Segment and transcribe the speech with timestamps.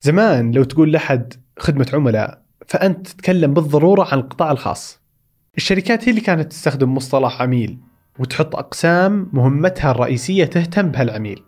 [0.00, 5.00] زمان لو تقول لحد خدمة عملاء فأنت تتكلم بالضرورة عن القطاع الخاص.
[5.56, 7.78] الشركات هي اللي كانت تستخدم مصطلح عميل
[8.18, 11.42] وتحط أقسام مهمتها الرئيسية تهتم بهالعميل.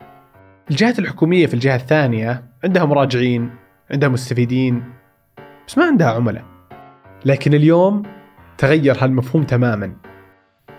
[0.71, 3.51] الجهات الحكومية في الجهة الثانية عندها مراجعين
[3.91, 4.85] عندها مستفيدين
[5.69, 6.45] بس ما عندها عملاء.
[7.25, 8.03] لكن اليوم
[8.59, 9.93] تغير هالمفهوم تماما.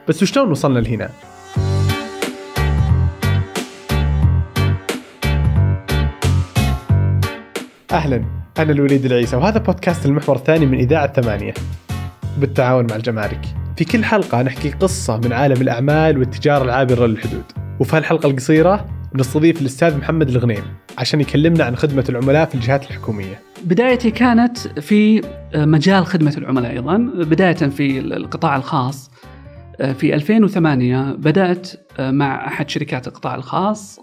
[0.07, 1.09] بس وشلون وصلنا لهنا؟
[7.91, 8.23] أهلا
[8.59, 11.53] أنا الوليد العيسى وهذا بودكاست المحور الثاني من إذاعة ثمانية
[12.37, 13.45] بالتعاون مع الجمارك.
[13.77, 17.43] في كل حلقة نحكي قصة من عالم الأعمال والتجارة العابرة للحدود.
[17.79, 18.85] وفي هالحلقة القصيرة
[19.15, 20.63] نستضيف الأستاذ محمد الغنيم
[20.97, 23.39] عشان يكلمنا عن خدمة العملاء في الجهات الحكومية.
[23.63, 25.21] بدايتي كانت في
[25.55, 29.11] مجال خدمة العملاء أيضا، بداية في القطاع الخاص
[29.93, 31.69] في 2008 بدأت
[31.99, 33.99] مع أحد شركات القطاع الخاص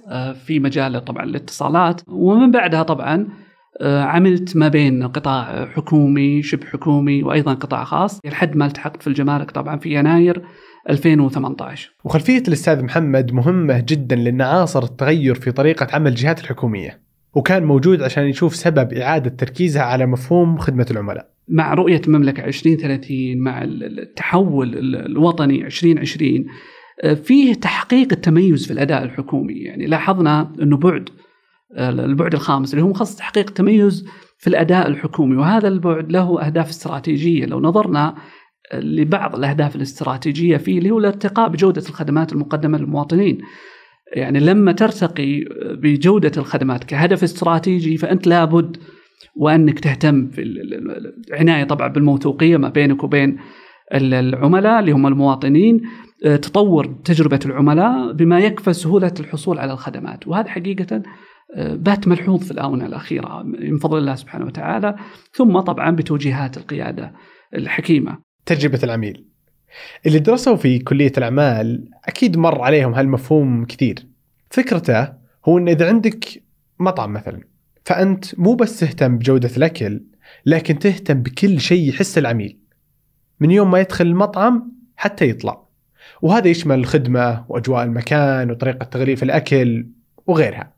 [0.46, 3.28] في مجال طبعا الاتصالات ومن بعدها طبعا
[3.82, 9.50] عملت ما بين قطاع حكومي شبه حكومي وأيضا قطاع خاص لحد ما التحقت في الجمارك
[9.50, 10.42] طبعا في يناير
[10.90, 17.00] 2018 وخلفية الأستاذ محمد مهمة جدا لأن عاصر التغير في طريقة عمل الجهات الحكومية
[17.34, 21.30] وكان موجود عشان يشوف سبب إعادة تركيزها على مفهوم خدمة العملاء.
[21.48, 26.46] مع رؤية المملكة 2030 مع التحول الوطني 2020
[27.02, 31.08] آه، فيه تحقيق التميز في الأداء الحكومي يعني لاحظنا إنه بعد
[31.76, 34.06] البعد الخامس اللي هو مخصص تحقيق التميز
[34.38, 35.36] في الأداء الحكومي.
[35.36, 37.46] وهذا البعد له أهداف استراتيجية.
[37.46, 38.14] لو نظرنا
[38.74, 43.38] لبعض الأهداف الاستراتيجية فيه اللي هو الارتقاء بجودة الخدمات المقدمة للمواطنين.
[44.12, 48.76] يعني لما ترتقي بجودة الخدمات كهدف استراتيجي فأنت لابد
[49.36, 50.42] وأنك تهتم في
[51.28, 53.38] العناية طبعا بالموثوقية ما بينك وبين
[53.94, 55.82] العملاء اللي هم المواطنين
[56.22, 60.28] تطور تجربة العملاء بما يكفى سهولة الحصول على الخدمات.
[60.28, 61.02] وهذا حقيقة
[61.56, 64.96] بات ملحوظ في الآونة الأخيرة من فضل الله سبحانه وتعالى
[65.32, 67.12] ثم طبعا بتوجيهات القيادة
[67.54, 68.18] الحكيمة.
[68.46, 69.24] تجربة العميل.
[70.06, 74.06] اللي درسوا في كلية الأعمال أكيد مر عليهم هالمفهوم كثير.
[74.50, 75.12] فكرته
[75.48, 76.42] هو أن إذا عندك
[76.80, 77.40] مطعم مثلا
[77.84, 80.04] فأنت مو بس تهتم بجودة الأكل
[80.46, 82.58] لكن تهتم بكل شيء يحس العميل.
[83.40, 85.68] من يوم ما يدخل المطعم حتى يطلع.
[86.22, 89.88] وهذا يشمل الخدمة وأجواء المكان وطريقة تغليف الأكل
[90.26, 90.77] وغيرها.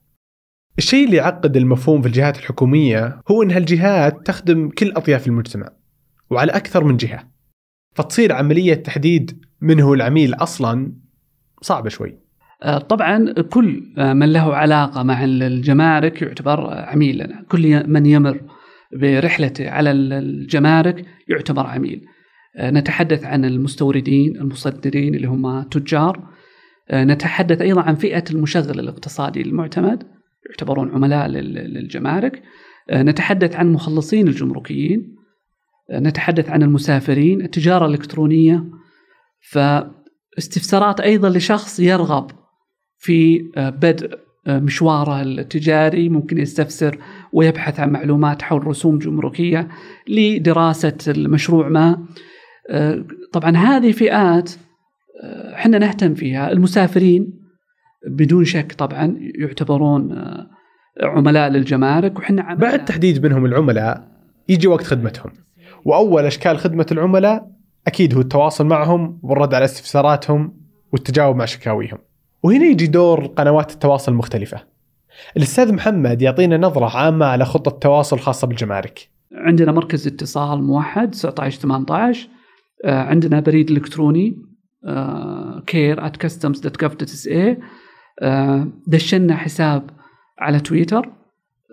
[0.79, 5.69] الشيء اللي يعقد المفهوم في الجهات الحكومية هو أن هالجهات تخدم كل أطياف المجتمع
[6.31, 7.29] وعلى أكثر من جهة.
[7.95, 10.93] فتصير عملية تحديد من هو العميل أصلا
[11.63, 12.19] صعبة شوي.
[12.63, 18.41] آه، طبعا كل من له علاقة مع الجمارك يعتبر عميل لنا كل من يمر
[19.01, 22.05] برحلته على الجمارك يعتبر عميل.
[22.57, 26.29] آه، نتحدث عن المستوردين المصدرين اللي هم تجار.
[26.91, 32.43] آه، نتحدث أيضا عن فئة المشغل الاقتصادي المعتمد يعتبرون عملاء للجمارك.
[32.91, 35.17] آه، نتحدث عن مخلصين الجمركيين.
[35.91, 38.65] آه، نتحدث عن المسافرين التجارة الإلكترونية.
[39.51, 42.31] فاستفسارات أيضا لشخص يرغب
[42.99, 46.99] في آه، بدء مشواره التجاري ممكن يستفسر
[47.33, 49.69] ويبحث عن معلومات حول رسوم جمركية
[50.09, 52.07] لدراسة المشروع ما.
[53.33, 54.51] طبعا هذه فئات
[55.55, 56.53] إحنا نهتم فيها.
[56.53, 57.40] المسافرين
[58.07, 60.47] بدون شك طبعا يعتبرون آه،
[61.03, 64.09] عملاء للجمارك وحنا بعد تحديد منهم العملاء
[64.49, 65.33] يجي وقت خدمتهم.
[65.85, 67.51] وأول أشكال خدمة العملاء
[67.87, 70.61] أكيد هو التواصل معهم والرد على استفساراتهم
[70.93, 71.99] والتجاوب مع شكاويهم.
[72.43, 74.61] وهنا يجي دور قنوات التواصل المختلفة.
[75.37, 79.09] الأستاذ محمد يعطينا نظرة عامة على خطة تواصل خاصة بالجمارك.
[79.33, 82.29] عندنا مركز اتصال موحد 19 18
[82.85, 84.37] آه، عندنا بريد إلكتروني
[85.67, 86.61] care at customs
[88.23, 89.91] آه، دشنا حساب
[90.39, 91.13] على تويتر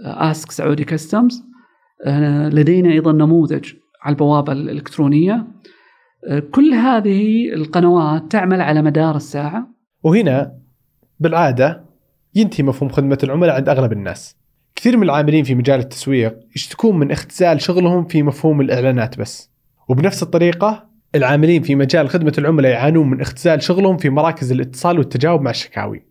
[0.05, 1.43] Ask Saudi Customs
[2.51, 5.47] لدينا أيضا نموذج على البوابة الإلكترونية.
[6.27, 9.67] آه، كل هذه القنوات تعمل على مدار الساعة.
[10.03, 10.53] وهنا
[11.19, 11.85] بالعادة
[12.35, 14.37] ينتهي مفهوم خدمة العملاء عند أغلب الناس.
[14.75, 19.51] كثير من العاملين في مجال التسويق يشتكون من اختزال شغلهم في مفهوم الإعلانات بس.
[19.89, 25.41] وبنفس الطريقة العاملين في مجال خدمة العملاء يعانون من اختزال شغلهم في مراكز الاتصال والتجاوب
[25.41, 26.05] مع الشكاوي.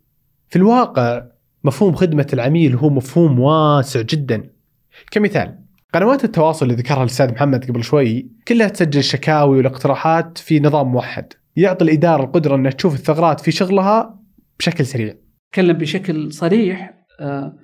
[0.48, 1.22] في الواقع
[1.64, 4.50] مفهوم خدمة العميل هو مفهوم واسع جدا.
[5.10, 5.58] كمثال
[5.94, 11.32] قنوات التواصل اللي ذكرها الأستاذ محمد قبل شوي كلها تسجل الشكاوي والاقتراحات في نظام موحد
[11.56, 14.20] يعطي الإدارة القدرة أنها تشوف الثغرات في شغلها
[14.58, 15.14] بشكل سريع.
[15.52, 17.56] تكلم بشكل صريح آه،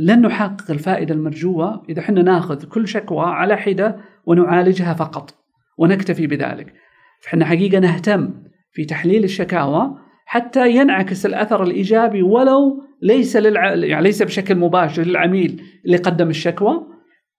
[0.00, 3.96] لن نحقق الفائدة المرجوة إذا حنا ناخذ كل شكوى على حدة
[4.26, 5.34] ونعالجها فقط
[5.78, 6.72] ونكتفي بذلك.
[7.20, 8.30] فحنا حقيقة نهتم
[8.72, 10.03] في تحليل الشكاوى
[10.34, 13.74] حتى ينعكس الأثر الإيجابي ولو ليس للع...
[13.74, 16.86] يعني ليس بشكل مباشر للعميل اللي قدم الشكوى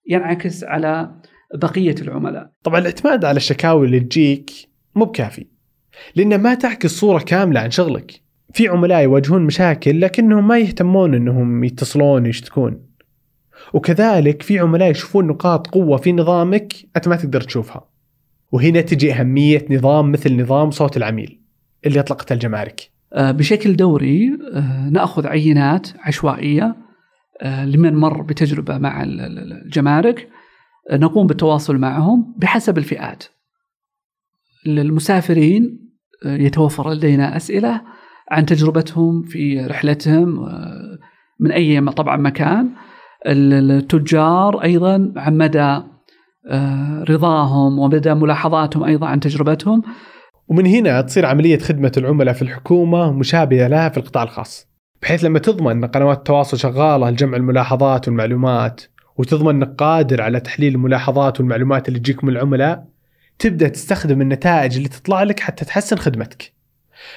[0.07, 1.11] ينعكس على
[1.55, 2.49] بقية العملاء.
[2.63, 4.51] طبعا الاعتماد على الشكاوي اللي تجيك
[4.95, 5.45] مو بكافي
[6.15, 8.21] لانها ما تعكس صورة كاملة عن شغلك.
[8.53, 12.81] في عملاء يواجهون مشاكل لكنهم ما يهتمون إنهم يتصلون يشتكون.
[13.73, 17.89] وكذلك في عملاء يشوفون نقاط قوة في نظامك أنت ما تقدر تشوفها.
[18.51, 21.44] وهنا تجي أهمية نظام مثل نظام صوت العميل
[21.85, 22.89] اللي أطلقته الجمارك.
[23.13, 26.75] آه، بشكل دوري آه، نأخذ عينات عشوائية
[27.41, 30.29] آه، لمن مر بتجربة مع الجمارك
[30.91, 33.23] نقوم بالتواصل معهم بحسب الفئات.
[34.65, 35.89] للمسافرين
[36.25, 37.81] يتوفر لدينا أسئلة
[38.31, 40.45] عن تجربتهم في رحلتهم
[41.39, 42.69] من أي طبعا مكان.
[43.27, 45.81] التجار أيضا عن مدى
[47.09, 49.81] رضاهم ومدى ملاحظاتهم أيضا عن تجربتهم
[50.47, 54.67] ومن هنا تصير عملية خدمة العملاء في الحكومة مشابهة لها في القطاع الخاص.
[55.01, 58.81] بحيث لما تضمن أن قنوات التواصل شغالة لجمع الملاحظات والمعلومات
[59.17, 62.85] وتضمن أنك قادر على تحليل الملاحظات والمعلومات اللي تجيك من العملاء
[63.39, 66.53] تبدأ تستخدم النتائج اللي تطلع لك حتى تحسن خدمتك.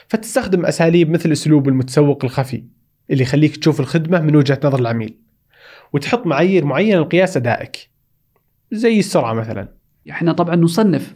[0.08, 2.64] فتستخدم أساليب مثل أسلوب المتسوق الخفي
[3.10, 5.18] اللي يخليك تشوف الخدمة من وجهة نظر العميل
[5.92, 7.90] وتحط معايير معينة لقياس أدائك.
[8.72, 9.68] زي السرعة مثلا.
[10.10, 11.14] إحنا طبعا نصنف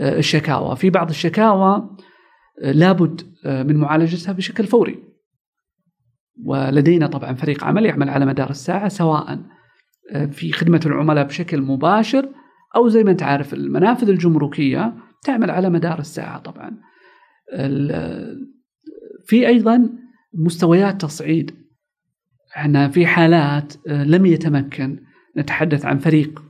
[0.00, 0.76] الشكاوى.
[0.76, 1.90] في بعض الشكاوى
[2.62, 4.98] آه، لابد آه، من معالجتها بشكل فوري.
[6.44, 9.38] ولدينا طبعا فريق عمل يعمل على مدار الساعة سواء
[10.30, 12.28] في خدمة العملاء بشكل مباشر
[12.76, 14.94] أو زي ما أنت عارف المنافذ الجمركية
[15.24, 16.78] تعمل على مدار الساعة طبعا.
[19.24, 19.88] في أيضا
[20.34, 21.54] مستويات تصعيد.
[22.56, 24.98] إحنا في حالات لم يتمكن
[25.36, 26.42] نتحدث عن فريق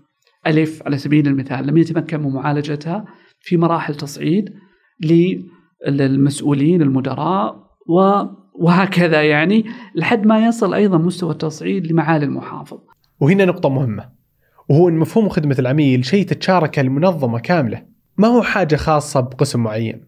[0.47, 3.05] ألف على سبيل المثال لم يتمكن من معالجتها.
[3.43, 4.55] في مراحل تصعيد
[5.89, 7.63] للمسؤولين المدراء
[8.55, 12.79] وهكذا يعني لحد ما يصل أيضا مستوى التصعيد لمعالي المحافظ.
[13.21, 14.09] وهنا نقطة مهمة
[14.69, 17.83] وهو إن مفهوم خدمة العميل شيء تتشاركه المنظمة كاملة،
[18.19, 20.05] ما هو حاجة خاصة بقسم معين.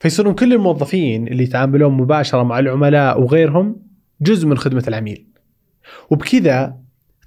[0.00, 3.76] فيصيرون كل الموظفين اللي يتعاملون مباشرة مع العملاء وغيرهم
[4.20, 5.28] جزء من خدمة العميل.
[6.10, 6.76] وبكذا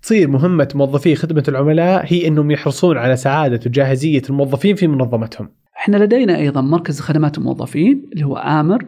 [0.01, 5.49] تصير مهمة موظفي خدمة العملاء هي أنهم يحرصون على سعادة وجاهزية الموظفين في منظمتهم.
[5.77, 8.85] إحنا لدينا أيضا مركز خدمات الموظفين اللي هو آمر.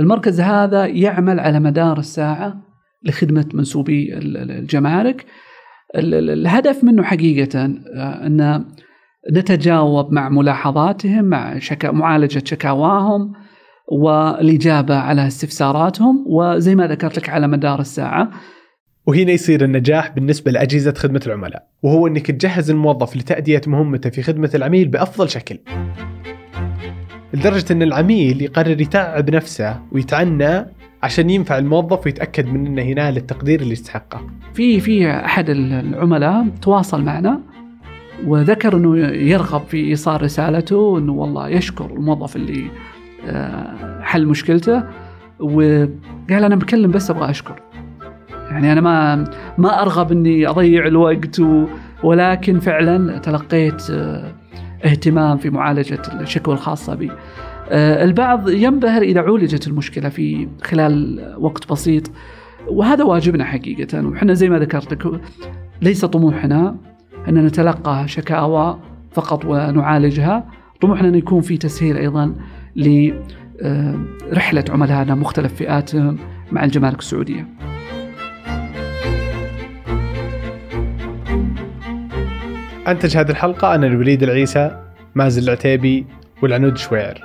[0.00, 2.56] المركز هذا يعمل على مدار الساعة
[3.04, 5.26] لخدمة منسوبي الجمارك.
[5.94, 7.64] الهدف منه حقيقة
[7.94, 8.64] آه، أن
[9.32, 13.32] نتجاوب مع ملاحظاتهم مع شكا معالجة شكاواهم
[13.92, 16.24] والإجابة على استفساراتهم.
[16.26, 18.30] وزي ما ذكرت لك على مدار الساعة
[19.06, 24.50] وهنا يصير النجاح بالنسبة لأجهزة خدمة العملاء وهو أنك تجهز الموظف لتأدية مهمته في خدمة
[24.54, 25.58] العميل بأفضل شكل.
[27.34, 30.66] لدرجة أن العميل يقرر يتعب نفسه ويتعنى
[31.02, 34.20] عشان ينفع الموظف ويتأكد من أنه ينال التقدير اللي يستحقه.
[34.54, 37.40] في في أحد العملاء تواصل معنا
[38.26, 42.70] وذكر أنه يرغب في إيصال رسالته أنه والله يشكر الموظف اللي
[43.28, 44.84] آه، حل مشكلته
[45.40, 47.65] وقال أنا بكلم بس أبغى أشكر.
[48.50, 49.24] يعني أنا ما
[49.58, 51.42] ما أرغب إني أضيع الوقت
[52.02, 54.32] ولكن فعلا تلقيت آه،
[54.84, 57.10] اهتمام في معالجة الشكوى الخاصة بي.
[57.68, 62.10] آه، البعض ينبهر إذا عولجت المشكلة في خلال وقت بسيط
[62.68, 65.20] وهذا واجبنا حقيقة وحنا زي ما ذكرت لك
[65.82, 66.76] ليس طموحنا
[67.28, 68.78] ان نتلقى شكاوى
[69.12, 70.46] فقط ونعالجها
[70.80, 72.34] طموحنا أن يكون في تسهيل أيضا
[73.62, 73.98] آه،
[74.70, 76.18] عملائنا مختلف فئاتهم
[76.52, 77.75] مع الجمارك السعودية.
[82.86, 84.82] أنتج هذه الحلقة أنا الوليد العيسى
[85.14, 86.06] مازن العتيبي
[86.42, 87.20] والعنود شويعر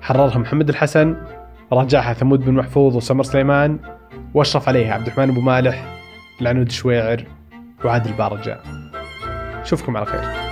[0.00, 1.16] حررها محمد الحسن
[1.72, 3.78] راجعها ثمود بن محفوظ وسمر سليمان
[4.34, 5.84] واشرف عليها عبد الرحمن أبو مالح
[6.40, 7.24] العنود شويعر
[7.84, 8.60] وعادل بارجة.
[9.62, 10.43] أشوفكم على خير.